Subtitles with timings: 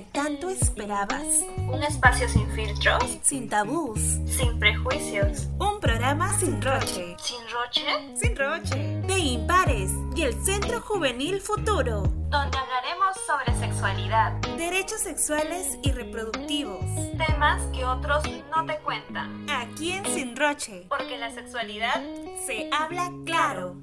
[0.00, 1.44] que tanto esperabas.
[1.68, 5.48] Un espacio sin filtros, sin tabús, sin prejuicios.
[5.58, 7.16] Un programa sin roche.
[7.18, 7.82] ¿Sin roche?
[8.16, 8.76] Sin roche.
[9.06, 12.02] De Impares y el Centro Juvenil Futuro.
[12.30, 16.84] Donde hablaremos sobre sexualidad, derechos sexuales y reproductivos.
[17.18, 18.22] Temas que otros
[18.56, 19.46] no te cuentan.
[19.50, 20.86] Aquí en Sin Roche.
[20.88, 22.00] Porque la sexualidad
[22.46, 23.76] se habla claro.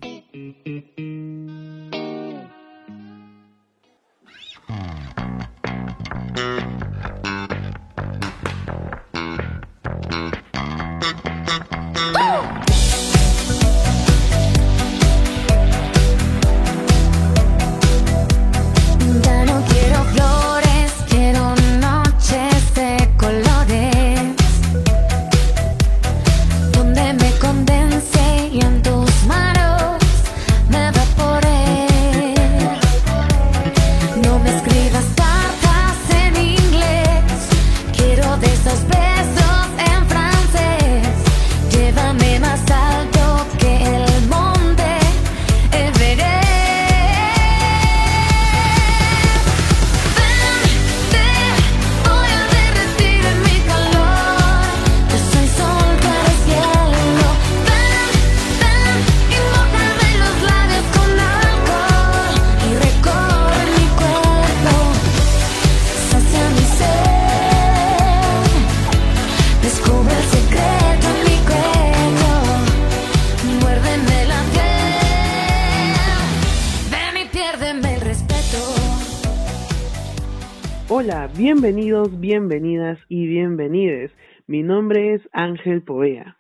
[81.50, 84.12] Bienvenidos, bienvenidas y bienvenides.
[84.48, 86.36] Mi nombre es Ángel Povea.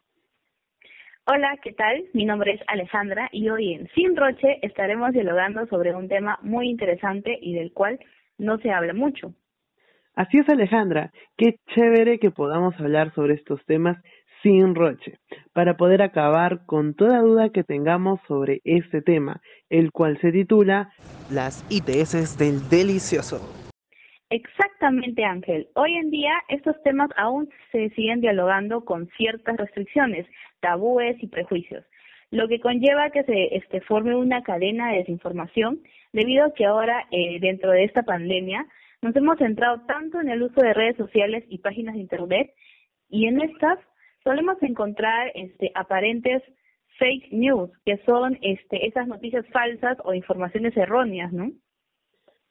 [1.25, 2.03] Hola, ¿qué tal?
[2.11, 6.69] Mi nombre es Alejandra y hoy en Sin Roche estaremos dialogando sobre un tema muy
[6.69, 7.97] interesante y del cual
[8.37, 9.33] no se habla mucho.
[10.13, 11.13] Así es, Alejandra.
[11.37, 13.95] Qué chévere que podamos hablar sobre estos temas
[14.43, 15.19] sin roche,
[15.53, 19.39] para poder acabar con toda duda que tengamos sobre este tema,
[19.69, 20.91] el cual se titula
[21.31, 23.66] Las ITS del delicioso.
[24.29, 25.69] Exactamente, Ángel.
[25.75, 30.27] Hoy en día estos temas aún se siguen dialogando con ciertas restricciones,
[30.59, 31.85] tabúes y prejuicios,
[32.31, 35.79] lo que conlleva que se este, forme una cadena de desinformación
[36.11, 38.65] debido a que ahora, eh, dentro de esta pandemia,
[39.01, 42.51] nos hemos centrado tanto en el uso de redes sociales y páginas de Internet
[43.09, 43.79] y en estas
[44.25, 46.43] solemos encontrar este, aparentes
[46.99, 51.51] fake news, que son este, esas noticias falsas o informaciones erróneas, ¿no?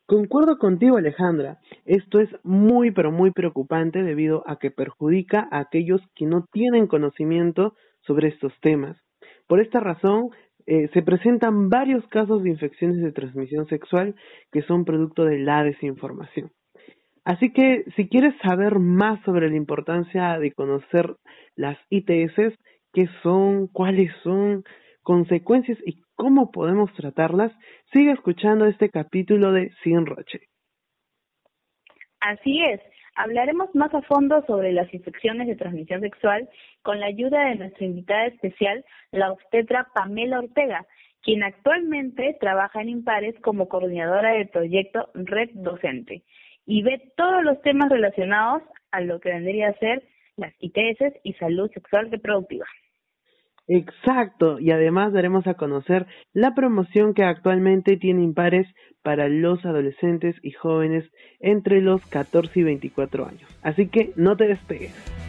[0.06, 1.58] Concuerdo contigo, Alejandra.
[1.84, 6.86] Esto es muy, pero muy preocupante debido a que perjudica a aquellos que no tienen
[6.86, 8.96] conocimiento sobre estos temas.
[9.48, 10.30] Por esta razón,
[10.66, 14.14] eh, se presentan varios casos de infecciones de transmisión sexual
[14.52, 16.52] que son producto de la desinformación.
[17.24, 21.16] Así que si quieres saber más sobre la importancia de conocer
[21.56, 22.56] las ITS,
[22.92, 24.62] qué son, cuáles son,
[25.02, 27.52] consecuencias y cómo podemos tratarlas,
[27.92, 30.40] sigue escuchando este capítulo de Sin Roche.
[32.20, 32.80] Así es,
[33.14, 36.48] hablaremos más a fondo sobre las infecciones de transmisión sexual
[36.82, 40.86] con la ayuda de nuestra invitada especial, la obstetra Pamela Ortega,
[41.22, 46.22] quien actualmente trabaja en Impares como coordinadora del proyecto Red Docente
[46.66, 50.02] y ve todos los temas relacionados a lo que vendría a ser
[50.36, 52.66] las ITS y salud sexual reproductiva.
[53.68, 58.66] Exacto, y además daremos a conocer la promoción que actualmente tiene Impares
[59.02, 61.04] para los adolescentes y jóvenes
[61.40, 63.58] entre los 14 y 24 años.
[63.62, 65.25] Así que no te despegues.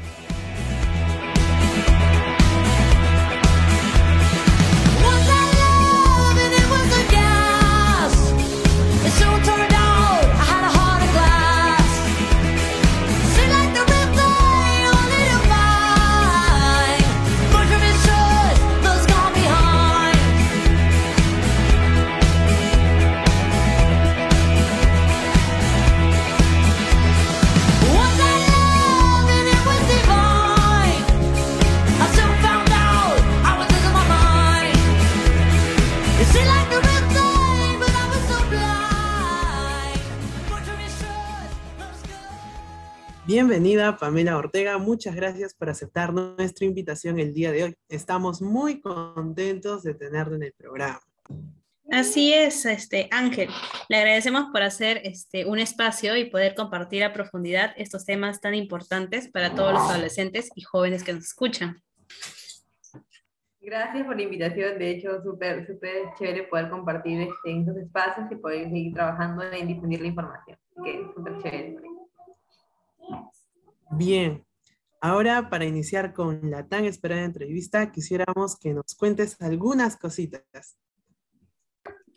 [43.27, 47.75] Bienvenida Pamela Ortega, muchas gracias por aceptar nuestra invitación el día de hoy.
[47.89, 51.01] Estamos muy contentos de tenerla en el programa.
[51.91, 53.49] Así es, este Ángel.
[53.89, 58.55] Le agradecemos por hacer este un espacio y poder compartir a profundidad estos temas tan
[58.55, 61.83] importantes para todos los adolescentes y jóvenes que nos escuchan.
[63.59, 64.79] Gracias por la invitación.
[64.79, 69.67] De hecho, súper, súper chévere poder compartir este, estos espacios y poder seguir trabajando en
[69.67, 70.57] difundir la información.
[70.81, 71.96] Que súper chévere.
[73.91, 74.45] Bien,
[75.01, 80.77] ahora para iniciar con la tan esperada entrevista, quisiéramos que nos cuentes algunas cositas.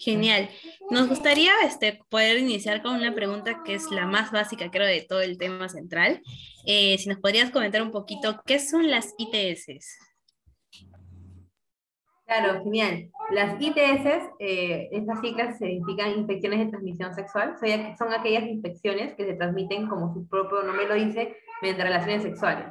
[0.01, 0.49] Genial.
[0.91, 5.03] Nos gustaría este, poder iniciar con una pregunta que es la más básica, creo, de
[5.03, 6.23] todo el tema central.
[6.65, 9.99] Eh, si nos podrías comentar un poquito, ¿qué son las ITS?
[12.31, 13.11] Claro, genial.
[13.33, 17.57] Las ITS, eh, estas siglas significan infecciones de transmisión sexual,
[17.99, 22.67] son aquellas infecciones que se transmiten, como su propio nombre lo dice, mediante relaciones sexuales.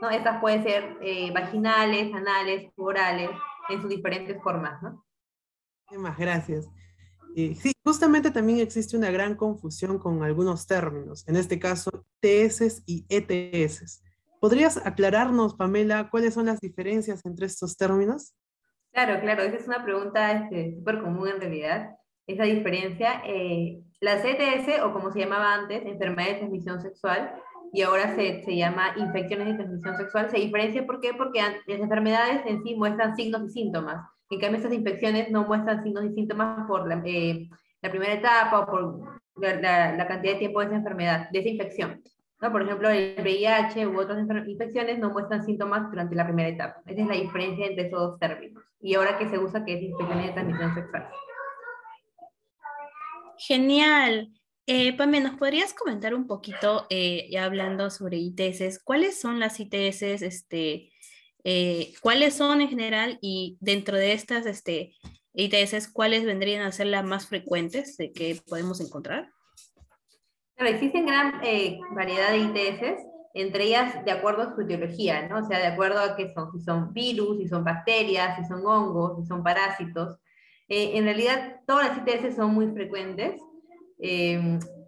[0.00, 0.10] ¿no?
[0.10, 3.30] Estas pueden ser eh, vaginales, anales, orales,
[3.68, 4.80] en sus diferentes formas.
[4.80, 5.04] ¿no?
[5.90, 6.68] Muchas gracias.
[7.34, 11.90] Eh, sí, justamente también existe una gran confusión con algunos términos, en este caso
[12.20, 14.04] TS y ETS.
[14.40, 18.34] ¿Podrías aclararnos, Pamela, cuáles son las diferencias entre estos términos?
[18.92, 21.90] Claro, claro, esa es una pregunta este, súper común en realidad,
[22.26, 23.22] esa diferencia.
[23.24, 27.32] Eh, las ETS, o como se llamaba antes, enfermedad de transmisión sexual,
[27.72, 31.14] y ahora se, se, llama infecciones de transmisión sexual, se diferencia ¿por qué?
[31.14, 34.04] porque las enfermedades en sí muestran signos y síntomas.
[34.28, 37.48] En cambio, estas infecciones no muestran signos y síntomas por la, eh,
[37.82, 41.48] la primera etapa o por la, la, cantidad de tiempo de esa enfermedad, de esa
[41.48, 42.02] infección.
[42.40, 42.52] ¿No?
[42.52, 46.82] Por ejemplo, el VIH u otras infecciones no muestran síntomas durante la primera etapa.
[46.86, 48.62] Esa es la diferencia entre esos dos términos.
[48.80, 51.08] Y ahora que se usa que es infección de transmisión sexual.
[53.36, 54.30] Genial.
[54.66, 60.22] Eh, ¿nos podrías comentar un poquito, eh, ya hablando sobre ITS, cuáles son las ITS
[60.22, 60.92] este,
[61.42, 64.94] eh, cuáles son en general y dentro de estas este,
[65.34, 69.32] ITS, cuáles vendrían a ser las más frecuentes que podemos encontrar?
[70.60, 75.38] Claro, existen gran eh, variedad de ITS, entre ellas de acuerdo a su etiología, ¿no?
[75.38, 78.66] O sea, de acuerdo a qué son, si son virus, si son bacterias, si son
[78.66, 80.18] hongos, si son parásitos.
[80.68, 83.40] Eh, en realidad, todas las ITS son muy frecuentes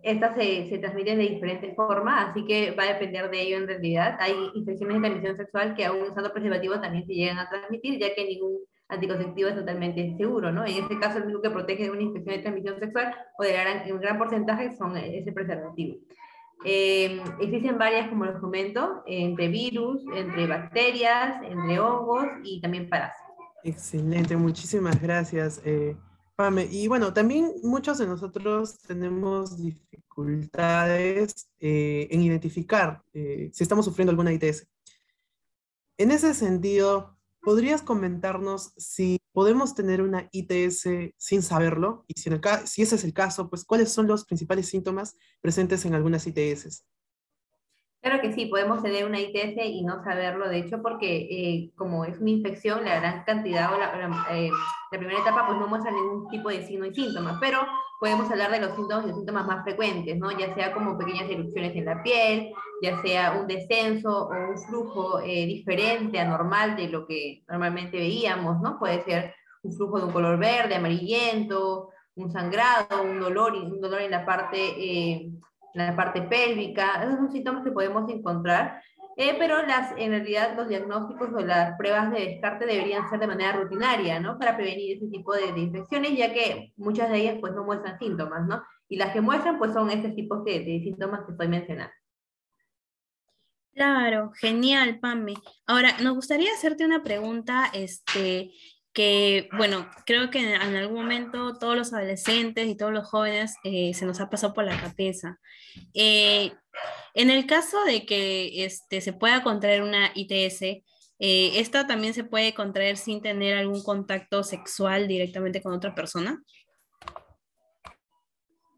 [0.03, 3.69] estas se, se, transmiten de diferentes formas, así que va a depender de ello en
[3.69, 4.17] realidad.
[4.21, 8.15] Hay infecciones de transmisión sexual que aún usando preservativo también se llegan a transmitir, ya
[8.15, 8.59] que ningún
[8.93, 10.65] anticonceptivo es totalmente seguro, ¿no?
[10.65, 13.53] En este caso, el único que protege de una infección de transmisión sexual o de
[13.53, 15.97] gran, un gran porcentaje son ese preservativo.
[16.65, 23.33] Eh, existen varias, como les comento, entre virus, entre bacterias, entre hongos y también parásitos.
[23.65, 25.61] Excelente, muchísimas gracias.
[25.65, 25.97] Eh,
[26.71, 34.11] y bueno, también muchos de nosotros tenemos dificultades eh, en identificar eh, si estamos sufriendo
[34.11, 34.67] alguna ITS.
[35.99, 42.05] En ese sentido, ¿podrías comentarnos si podemos tener una ITS sin saberlo?
[42.07, 42.31] Y si,
[42.83, 46.85] ese es el caso, pues ¿cuáles son los principales síntomas presentes en algunas ITS?
[48.03, 52.05] Claro que sí, podemos tener una ITS y no saberlo, de hecho, porque eh, como
[52.05, 54.51] es una infección, la gran cantidad o la, eh,
[54.91, 57.61] la, primera etapa pues no muestra ningún tipo de signo y síntomas, pero
[58.01, 60.37] podemos hablar de los síntomas y los síntomas más frecuentes, ¿no?
[60.37, 62.53] Ya sea como pequeñas erupciones en la piel,
[62.83, 68.61] ya sea un descenso o un flujo eh, diferente, anormal de lo que normalmente veíamos,
[68.61, 68.81] ¿no?
[68.81, 69.33] Puede ser
[69.63, 74.27] un flujo de un color verde, amarillento, un sangrado, un dolor, un dolor en la
[74.27, 75.31] parte
[75.75, 78.83] la parte pélvica, esos son síntomas que podemos encontrar,
[79.17, 83.27] eh, pero las, en realidad los diagnósticos o las pruebas de descarte deberían ser de
[83.27, 84.39] manera rutinaria, ¿no?
[84.39, 88.47] Para prevenir ese tipo de, infecciones, ya que muchas de ellas pues no muestran síntomas,
[88.47, 88.63] ¿no?
[88.89, 91.93] Y las que muestran pues son estos tipos de, de síntomas que estoy mencionando.
[93.75, 95.35] Claro, genial, Pame.
[95.67, 98.53] Ahora, nos gustaría hacerte una pregunta, este,
[98.93, 103.95] que, bueno, creo que en algún momento todos los adolescentes y todos los jóvenes eh,
[103.95, 105.39] se nos ha pasado por la cabeza.
[105.95, 106.53] Eh,
[107.15, 112.25] en el caso de que este, se pueda contraer una ITS, eh, ¿esta también se
[112.25, 116.43] puede contraer sin tener algún contacto sexual directamente con otra persona?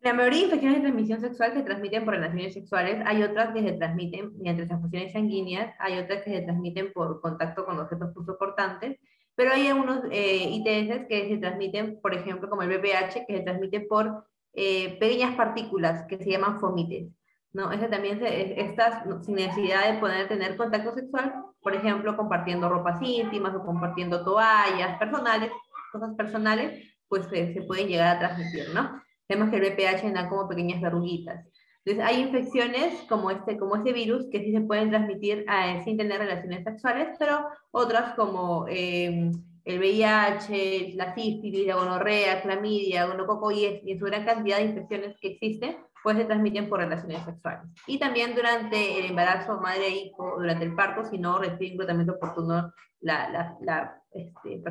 [0.02, 3.62] La mayoría de infecciones de transmisión sexual se transmiten por relaciones sexuales, hay otras que
[3.62, 9.00] se transmiten mediante transfusiones sanguíneas, hay otras que se transmiten por contacto con objetos punzocortantes,
[9.34, 13.42] pero hay algunos eh, ITS que se transmiten, por ejemplo, como el VPH, que se
[13.42, 17.08] transmite por eh, pequeñas partículas que se llaman fomites.
[17.52, 17.72] ¿no?
[17.72, 23.00] Ese también se, estas sin necesidad de poder tener contacto sexual, por ejemplo, compartiendo ropas
[23.00, 25.50] íntimas o compartiendo toallas personales,
[25.92, 29.00] cosas personales, pues se pueden llegar a transmitir, ¿no?
[29.28, 31.46] Vemos que el VPH da como pequeñas verruguitas.
[31.84, 35.98] Entonces, hay infecciones como este, como este virus que sí se pueden transmitir eh, sin
[35.98, 39.30] tener relaciones sexuales, pero otras como eh,
[39.64, 45.16] el VIH, la sífilis, la gonorrea, clamidia, gonococo y, y su gran cantidad de infecciones
[45.20, 47.70] que existen, pues se transmiten por relaciones sexuales.
[47.86, 52.72] Y también durante el embarazo madre-hijo, durante el parto, si no recibe un tratamiento oportuno
[53.00, 54.62] la, la, la este.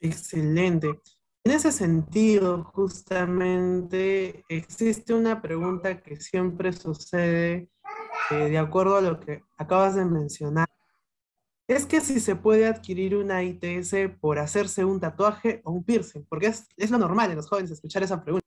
[0.00, 1.00] Excelente.
[1.42, 7.70] En ese sentido, justamente, existe una pregunta que siempre sucede
[8.30, 10.68] eh, de acuerdo a lo que acabas de mencionar.
[11.66, 16.26] Es que si se puede adquirir una ITS por hacerse un tatuaje o un piercing,
[16.28, 18.46] porque es, lo normal en los jóvenes escuchar esa pregunta.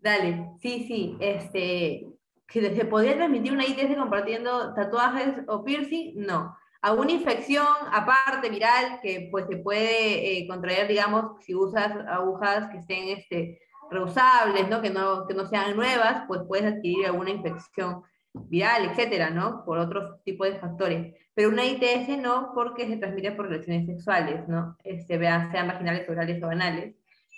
[0.00, 2.08] Dale, sí, sí, este,
[2.48, 6.56] que se podría transmitir una ITS compartiendo tatuajes o piercing, no.
[6.84, 12.76] ¿Alguna infección aparte viral que pues se puede eh, contraer, digamos, si usas agujas que
[12.76, 13.58] estén este,
[13.90, 14.82] reusables, ¿no?
[14.82, 18.02] Que, no, que no sean nuevas, pues puedes adquirir alguna infección
[18.34, 19.64] viral, etcétera, ¿no?
[19.64, 21.14] Por otros tipos de factores.
[21.32, 24.76] Pero una ITS no, porque se transmite por relaciones sexuales, ¿no?
[24.84, 26.94] Este, sean vaginales, orales o anales.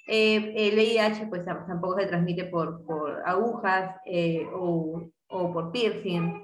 [0.09, 6.43] Eh, el VIH pues tampoco se transmite por, por agujas eh, o, o, por piercing.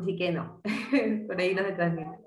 [0.00, 0.60] Así que no,
[1.26, 2.22] por ahí no se transmite.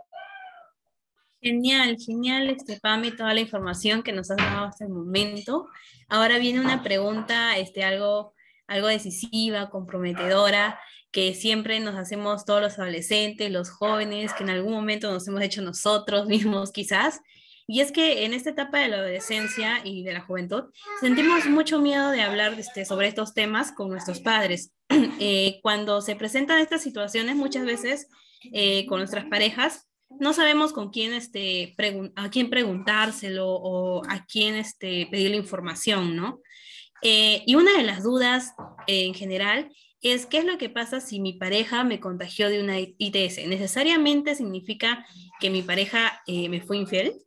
[1.41, 5.67] Genial, genial, este, Pami, toda la información que nos has dado hasta el momento.
[6.07, 8.34] Ahora viene una pregunta, este, algo,
[8.65, 10.79] algo decisiva, comprometedora,
[11.12, 15.41] que siempre nos hacemos todos los adolescentes, los jóvenes, que en algún momento nos hemos
[15.43, 17.22] hecho nosotros mismos quizás,
[17.67, 20.65] y es que en esta etapa de la adolescencia y de la juventud
[21.01, 24.72] sentimos mucho miedo de hablar este, sobre estos temas con nuestros padres.
[25.17, 28.07] Eh, cuando se presentan estas situaciones, muchas veces
[28.51, 29.88] eh, con nuestras parejas,
[30.19, 31.74] no sabemos con quién, este,
[32.15, 36.41] a quién preguntárselo o a quién este, pedirle información, ¿no?
[37.01, 38.53] Eh, y una de las dudas
[38.88, 42.77] en general es qué es lo que pasa si mi pareja me contagió de una
[42.79, 43.48] ITS.
[43.48, 45.05] ¿Necesariamente significa
[45.39, 47.25] que mi pareja me fue infiel?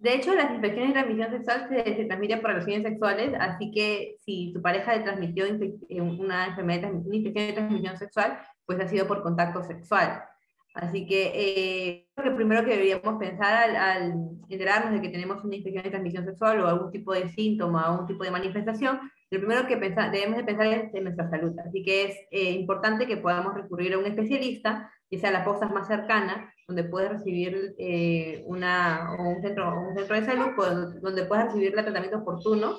[0.00, 4.50] De hecho, las infecciones de transmisión sexual se, transmiten por relaciones sexuales, así que si
[4.54, 9.06] tu pareja le transmitió eh, una enfermedad, una infección de transmisión sexual, pues ha sido
[9.06, 10.24] por contacto sexual.
[10.72, 14.14] Así que eh, creo que primero que deberíamos pensar al,
[14.48, 18.06] enterarnos de que tenemos una infección de transmisión sexual o algún tipo de síntoma, algún
[18.06, 21.54] tipo de manifestación, lo primero que debemos de pensar es en nuestra salud.
[21.58, 25.88] Así que es eh, importante que podamos recurrir a un especialista, sea la postas más
[25.88, 31.46] cercana, donde puedes recibir eh, una, un, centro, un centro de salud, pues, donde puedes
[31.46, 32.76] recibir el tratamiento oportuno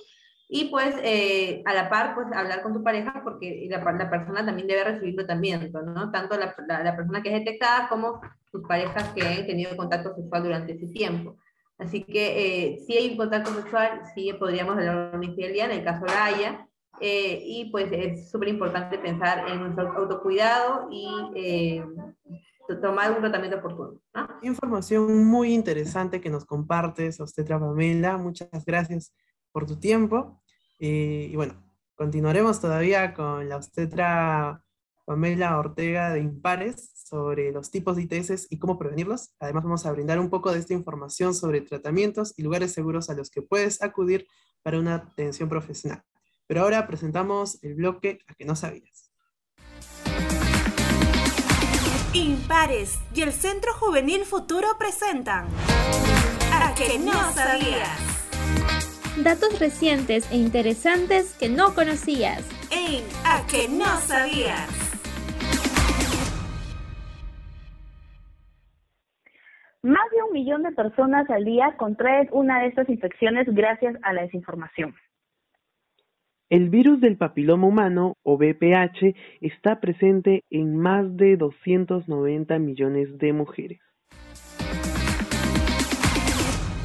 [0.53, 4.45] y pues eh, a la par pues hablar con tu pareja porque la, la, persona
[4.45, 6.11] también debe recibir tratamiento, ¿no?
[6.11, 8.19] Tanto la, la, persona que es detectada como
[8.51, 11.37] tus parejas que han tenido contacto sexual durante ese tiempo.
[11.77, 15.79] Así que eh, si hay un contacto sexual, sí podríamos hablar de una infidelidad en
[15.79, 16.67] el caso la haya,
[17.01, 21.83] eh, y pues es súper importante pensar en nuestro autocuidado y eh,
[22.81, 23.99] tomar un tratamiento oportuno.
[24.43, 28.17] Información muy interesante que nos compartes, Obstetra Pamela.
[28.17, 29.13] Muchas gracias
[29.51, 30.41] por tu tiempo.
[30.79, 31.55] Eh, y bueno,
[31.95, 34.63] continuaremos todavía con la obstetra
[35.05, 39.33] Pamela Ortega de Impares sobre los tipos de ITS y cómo prevenirlos.
[39.39, 43.15] Además, vamos a brindar un poco de esta información sobre tratamientos y lugares seguros a
[43.15, 44.27] los que puedes acudir
[44.63, 46.03] para una atención profesional.
[46.51, 49.09] Pero ahora presentamos el bloque a que no sabías.
[52.13, 55.45] Impares y el Centro Juvenil Futuro presentan
[56.51, 57.97] A que no sabías.
[59.23, 62.45] Datos recientes e interesantes que no conocías.
[62.69, 64.67] En A que no sabías.
[69.83, 74.11] Más de un millón de personas al día contraen una de estas infecciones gracias a
[74.11, 74.93] la desinformación.
[76.51, 83.31] El virus del papiloma humano, o VPH, está presente en más de 290 millones de
[83.31, 83.79] mujeres.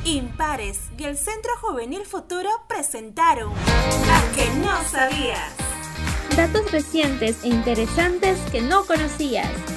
[0.05, 5.57] Impares y el Centro Juvenil Futuro presentaron A que no sabías.
[6.37, 9.76] Datos recientes e interesantes que no conocías.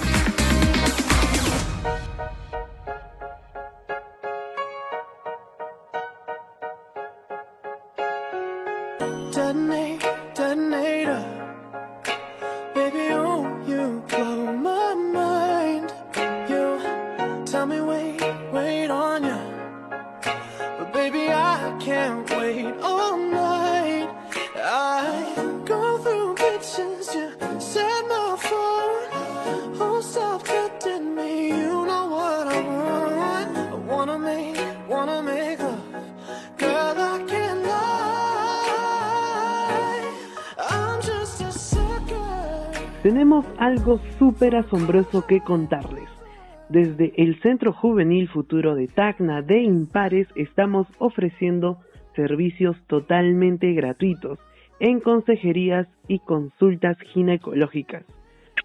[43.03, 46.09] Tenemos algo súper asombroso que contarles.
[46.67, 51.79] Desde el Centro Juvenil Futuro de Tacna de Impares estamos ofreciendo
[52.15, 54.37] servicios totalmente gratuitos
[54.81, 58.03] en consejerías y consultas ginecológicas.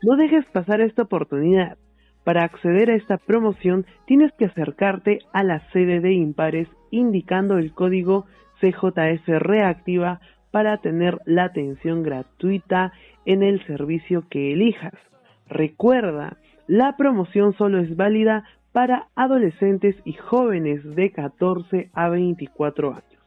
[0.02, 1.78] No dejes pasar esta oportunidad.
[2.24, 7.72] Para acceder a esta promoción tienes que acercarte a la sede de Impares indicando el
[7.72, 8.26] código
[8.60, 12.92] CJS Reactiva para tener la atención gratuita
[13.26, 14.94] en el servicio que elijas.
[15.48, 23.22] Recuerda, la promoción solo es válida para adolescentes y jóvenes de 14 a 24 años.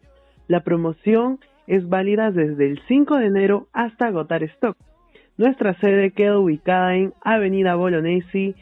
[0.47, 4.77] La promoción es válida desde el 5 de enero hasta agotar stock.
[5.37, 8.55] Nuestra sede queda ubicada en Avenida Bolognesi,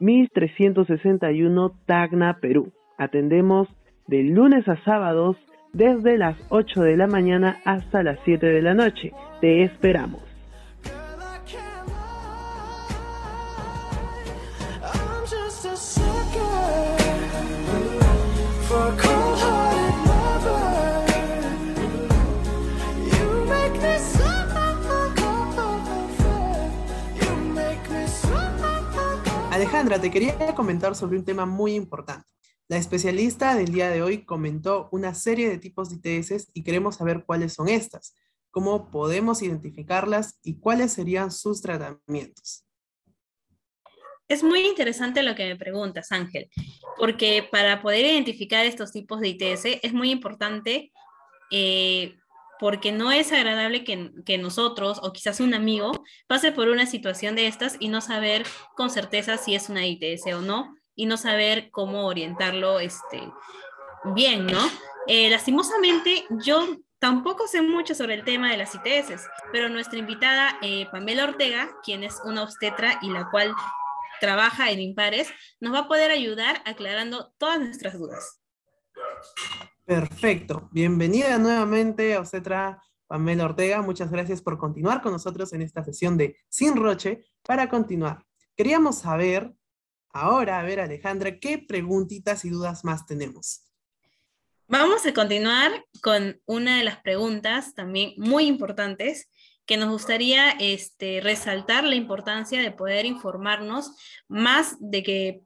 [0.00, 2.72] 1361 Tacna, Perú.
[2.96, 3.68] Atendemos
[4.06, 5.36] de lunes a sábados
[5.72, 9.12] desde las 8 de la mañana hasta las 7 de la noche.
[9.40, 10.27] Te esperamos.
[29.58, 32.28] Alejandra, te quería comentar sobre un tema muy importante.
[32.68, 36.94] La especialista del día de hoy comentó una serie de tipos de ITS y queremos
[36.94, 38.14] saber cuáles son estas,
[38.52, 42.66] cómo podemos identificarlas y cuáles serían sus tratamientos.
[44.28, 46.48] Es muy interesante lo que me preguntas, Ángel,
[46.96, 50.92] porque para poder identificar estos tipos de ITS es muy importante
[51.50, 52.16] eh,
[52.58, 57.46] porque no es agradable que, nosotros o quizás un amigo pase por una situación de
[57.46, 61.70] estas y no saber con certeza si es una ITS o no y no saber
[61.70, 63.22] cómo orientarlo este,
[64.14, 64.60] bien, ¿no?
[65.06, 66.66] Eh, lastimosamente, yo
[66.98, 71.70] tampoco sé mucho sobre el tema de las ITS, pero nuestra invitada eh, Pamela Ortega,
[71.82, 73.54] quien es una obstetra y la cual
[74.20, 78.40] trabaja en Impares, nos va a poder ayudar aclarando todas nuestras dudas.
[79.88, 80.68] Perfecto.
[80.70, 83.80] Bienvenida nuevamente, obstetra Pamela Ortega.
[83.80, 87.24] Muchas gracias por continuar con nosotros en esta sesión de Sin Roche.
[87.42, 88.22] Para continuar,
[88.54, 89.54] queríamos saber
[90.12, 93.64] Ahora, a ver, Alejandra, ¿qué preguntitas y dudas más tenemos?
[94.66, 99.30] Vamos a continuar con una de las preguntas también muy importantes
[99.64, 103.92] que nos gustaría este, resaltar la importancia de poder informarnos
[104.28, 105.42] más de que,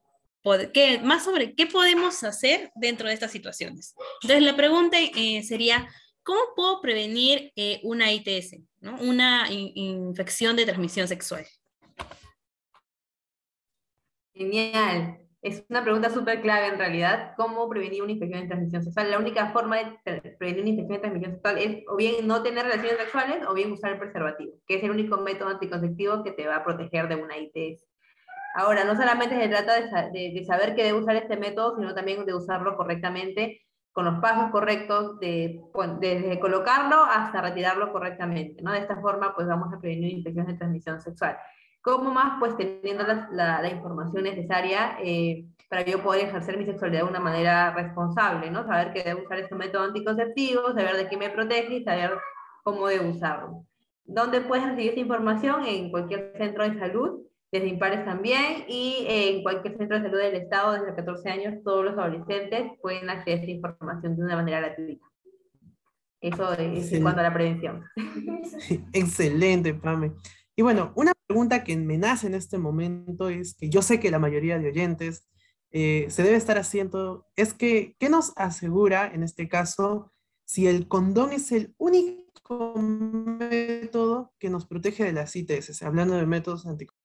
[1.02, 3.94] más sobre qué podemos hacer dentro de estas situaciones.
[4.22, 5.88] Entonces, la pregunta eh, sería,
[6.22, 8.56] ¿cómo puedo prevenir eh, una ITS,
[9.00, 11.46] una infección de transmisión sexual?
[14.34, 15.18] Genial.
[15.42, 17.34] Es una pregunta súper clave en realidad.
[17.36, 19.10] ¿Cómo prevenir una infección de transmisión sexual?
[19.10, 22.64] La única forma de prevenir una infección de transmisión sexual es o bien no tener
[22.64, 26.46] relaciones sexuales o bien usar el preservativo, que es el único método anticonceptivo que te
[26.46, 27.91] va a proteger de una ITS.
[28.54, 29.74] Ahora, no solamente se trata
[30.10, 33.62] de, saber que debe usar este método, sino también de usarlo correctamente
[33.92, 35.60] con los pasos correctos, de,
[36.00, 38.62] desde colocarlo hasta retirarlo correctamente.
[38.62, 38.72] ¿no?
[38.72, 41.36] De esta forma, pues vamos a prevenir infecciones de transmisión sexual.
[41.82, 42.38] ¿Cómo más?
[42.38, 47.72] Pues teniendo la, información necesaria eh, para yo poder ejercer mi sexualidad de una manera
[47.74, 48.64] responsable, ¿no?
[48.64, 52.12] Saber que debo usar este método anticonceptivo, saber de qué me protege y saber
[52.62, 53.66] cómo debo usarlo.
[54.04, 55.64] ¿Dónde puedes recibir esta información?
[55.64, 60.36] En cualquier centro de salud, desde Impares también, y en cualquier centro de salud del
[60.36, 64.60] Estado, desde 14 años, todos los adolescentes pueden acceder a esta información de una manera
[64.60, 65.06] gratuita.
[66.22, 67.84] Eso es en cuanto a la prevención.
[68.92, 70.12] Excelente, Pame.
[70.56, 74.10] Y bueno, una pregunta que me nace en este momento es que yo sé que
[74.10, 75.28] la mayoría de oyentes
[75.72, 80.12] eh, se debe estar haciendo, es que, ¿qué nos asegura en este caso
[80.44, 86.26] si el condón es el único método que nos protege de las ITS, hablando de
[86.26, 87.01] métodos anticonceptivos?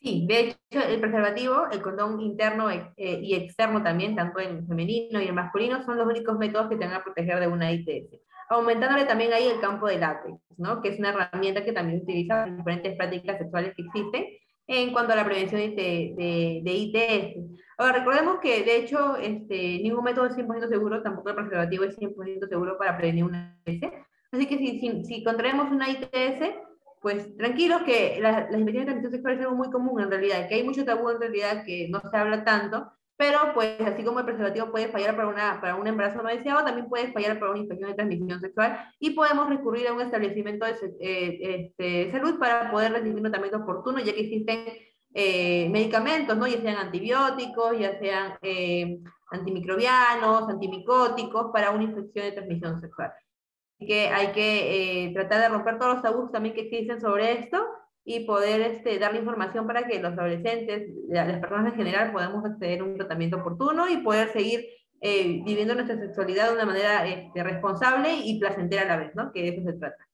[0.00, 5.20] Sí, de hecho, el preservativo, el condón interno eh, y externo también, tanto en femenino
[5.20, 8.20] y en masculino, son los únicos métodos que te van a proteger de una ITS
[8.50, 10.82] aumentándole también ahí el campo de látex, ¿no?
[10.82, 14.26] que es una herramienta que también se utiliza en diferentes prácticas sexuales que existen
[14.66, 17.36] en cuanto a la prevención de, de, de ITS.
[17.78, 21.96] Ahora, recordemos que de hecho este, ningún método es 100% seguro, tampoco el preservativo es
[21.96, 23.92] 100% seguro para prevenir una ITS.
[24.32, 26.54] Así que si, si, si contraemos una ITS,
[27.00, 30.48] pues tranquilos que la, las infecciones de transmisión sexual es algo muy común en realidad,
[30.48, 34.20] que hay mucho tabú en realidad que no se habla tanto, pero pues así como
[34.20, 37.50] el preservativo puede fallar para, una, para un embarazo no deseado, también puede fallar para
[37.50, 42.38] una infección de transmisión sexual y podemos recurrir a un establecimiento de, eh, este, salud
[42.38, 44.64] para poder recibir un tratamiento oportuno, ya que existen
[45.12, 46.46] eh, medicamentos, ¿no?
[46.46, 53.12] ya sean antibióticos, ya sean eh, antimicrobianos, antimicóticos para una infección de transmisión sexual.
[53.80, 57.66] Que hay que tratar de romper todos los tabús también que existen sobre esto
[58.04, 62.80] y poder este, darle información para que los adolescentes, las personas en general, podamos acceder
[62.80, 64.66] a un tratamiento oportuno y poder seguir
[65.00, 69.32] eh, viviendo nuestra sexualidad de una manera este, responsable y placentera a la vez, ¿no?
[69.32, 70.09] Que de eso se trata.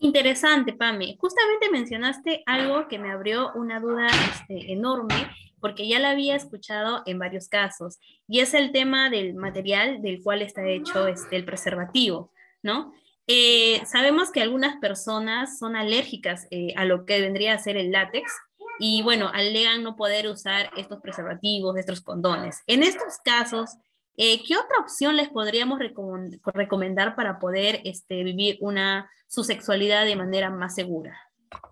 [0.00, 1.16] Interesante, Pame.
[1.18, 5.28] Justamente mencionaste algo que me abrió una duda este, enorme,
[5.60, 10.22] porque ya la había escuchado en varios casos, y es el tema del material del
[10.22, 12.32] cual está hecho este, el preservativo,
[12.62, 12.92] ¿no?
[13.26, 17.90] Eh, sabemos que algunas personas son alérgicas eh, a lo que vendría a ser el
[17.90, 18.32] látex,
[18.78, 22.62] y bueno, alegan no poder usar estos preservativos, estos condones.
[22.68, 23.76] En estos casos,
[24.18, 25.78] eh, ¿qué otra opción les podríamos
[26.44, 31.16] recomendar para poder este, vivir una, su sexualidad de manera más segura?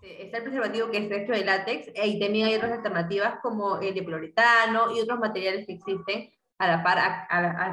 [0.01, 3.79] Está el preservativo que es hecho de látex eh, y también hay otras alternativas como
[3.79, 6.97] el de poliuretano y otros materiales que existen a la par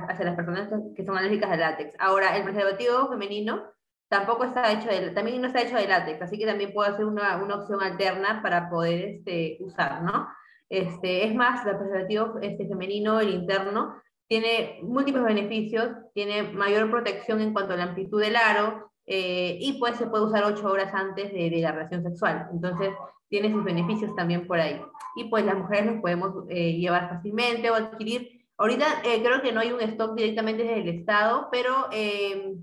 [0.07, 1.95] hacia las personas que son alérgicas al látex.
[2.01, 3.63] Ahora, el preservativo femenino
[4.09, 7.05] tampoco está hecho de, también no está hecho de látex, así que también puede ser
[7.05, 10.29] una, una opción alterna para poder este, usar, ¿no?
[10.69, 17.41] Este, es más, el preservativo este, femenino, el interno, tiene múltiples beneficios, tiene mayor protección
[17.41, 20.93] en cuanto a la amplitud del aro eh, y pues se puede usar ocho horas
[20.95, 22.49] antes de, la relación sexual.
[22.53, 22.95] Entonces
[23.29, 24.81] tiene sus beneficios también por ahí.
[25.17, 28.47] Y pues las mujeres los podemos eh, llevar fácilmente o adquirir.
[28.57, 31.89] Ahorita eh, creo que no hay un stock directamente desde el Estado, pero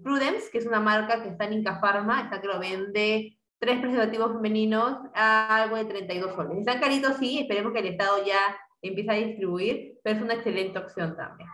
[0.04, 3.80] Prudence, que es una marca que está en Inca Pharma, está que lo vende tres
[3.80, 6.58] preservativos femeninos a algo de 32 soles.
[6.58, 8.40] Están caritos, sí, esperemos que el Estado ya
[8.82, 11.50] empiece a distribuir, pero es una excelente opción también.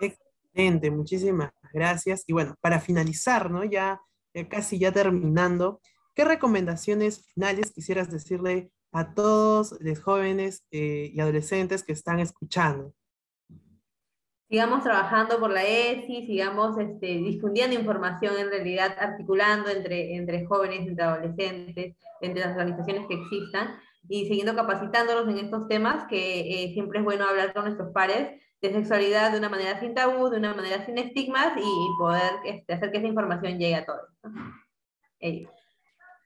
[0.00, 2.24] Excelente, muchísimas gracias.
[2.26, 3.64] Y bueno, para finalizar, ¿no?
[3.64, 4.00] Ya,
[4.48, 5.80] casi ya terminando,
[6.14, 12.94] ¿qué recomendaciones finales quisieras decirle a todos los jóvenes eh, y adolescentes que están escuchando?
[14.52, 20.86] sigamos trabajando por la ESI, sigamos este, difundiendo información, en realidad articulando entre, entre jóvenes,
[20.86, 23.74] entre adolescentes, entre las organizaciones que existan
[24.08, 28.40] y siguiendo capacitándonos en estos temas, que eh, siempre es bueno hablar con nuestros pares
[28.60, 32.74] de sexualidad de una manera sin tabú, de una manera sin estigmas y poder este,
[32.74, 34.08] hacer que esa información llegue a todos.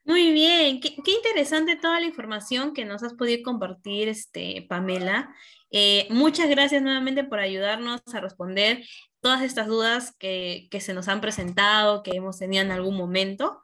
[0.05, 5.35] Muy bien, qué, interesante toda la información que nos has podido compartir, este, Pamela.
[5.69, 8.85] Eh, muchas gracias nuevamente por ayudarnos a responder
[9.19, 13.59] todas estas dudas que, que, se nos han presentado, que hemos tenido en algún momento.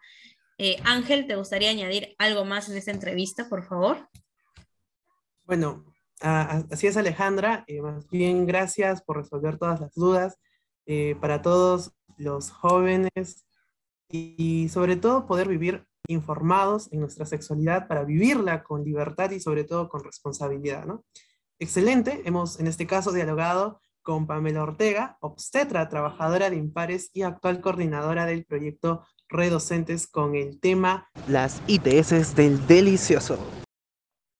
[0.58, 4.08] Eh, Ángel, ¿te gustaría añadir algo más en esta entrevista, por favor?
[5.46, 5.84] Bueno,
[6.22, 10.39] así es Alejandra, eh, más bien gracias por resolver todas las dudas
[10.86, 13.46] eh, para todos los jóvenes
[14.10, 19.63] y, sobre todo poder vivir informados en nuestra sexualidad para vivirla con libertad y sobre
[19.63, 21.04] todo con responsabilidad, ¿no?
[21.60, 27.62] Excelente, hemos en este caso dialogado con Pamela Ortega, obstetra, trabajadora de Impares y actual
[27.62, 33.39] coordinadora del proyecto Redocentes con el tema Las ITS del delicioso.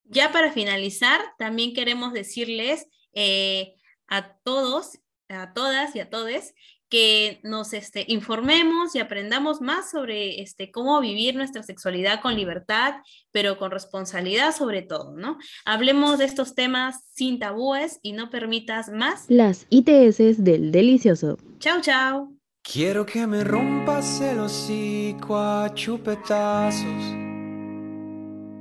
[0.06, 3.76] Ya para finalizar, también queremos decirles eh,
[4.08, 6.54] a todos, a todas y a todes
[6.94, 12.98] que nos este, informemos y aprendamos más sobre este, cómo vivir nuestra sexualidad con libertad,
[13.32, 15.40] pero con responsabilidad sobre todo, ¿no?
[15.66, 21.40] Hablemos de estos temas sin tabúes y no permitas más las ITS del delicioso.
[21.58, 22.43] Chao, chao.
[22.64, 27.04] Quiero que me rompas el hocico a chupetazos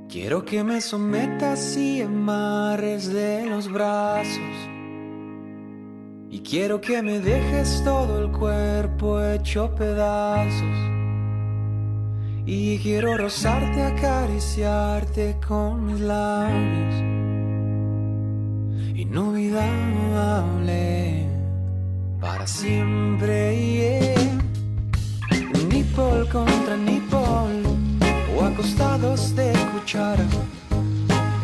[0.09, 4.69] Quiero que me sometas y amarres de los brazos.
[6.29, 10.77] Y quiero que me dejes todo el cuerpo hecho pedazos.
[12.45, 16.95] Y quiero rozarte, acariciarte con mis labios.
[18.95, 21.22] Inolvidable
[22.23, 23.53] para siempre.
[23.53, 24.41] Yeah.
[25.67, 27.19] Nipple contra nipple
[28.33, 30.25] o acostados de cuchara,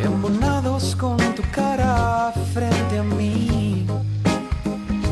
[0.01, 3.85] embonados con tu cara frente a mí.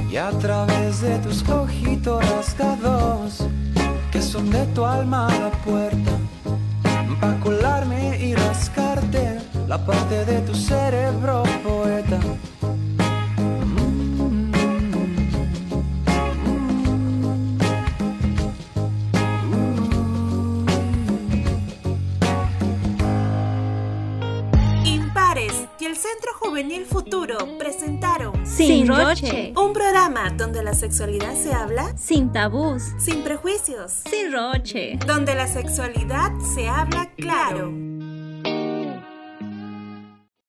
[0.10, 3.46] Y a través de tus ojitos rasgados,
[4.12, 6.14] que son de tu alma la puerta,
[7.20, 12.20] pa' colarme y rascarte la parte de tu cerebro poeta.
[26.88, 33.92] Futuro presentaron Sin Roche, un programa donde la sexualidad se habla sin tabús, sin prejuicios,
[34.10, 37.87] sin roche, donde la sexualidad se habla claro.